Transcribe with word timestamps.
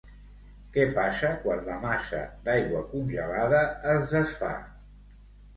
Què 0.77 0.85
passa 0.95 1.29
quan 1.43 1.61
la 1.67 1.75
massa 1.83 2.21
d'aigua 2.47 2.81
congelada 2.95 3.61
es 3.95 4.15
desfà? 4.17 4.53